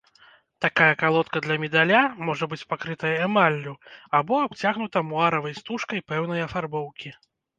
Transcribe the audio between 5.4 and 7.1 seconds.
стужкай пэўнай афарбоўкі.